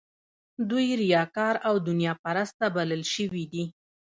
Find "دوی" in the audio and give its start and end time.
0.69-0.87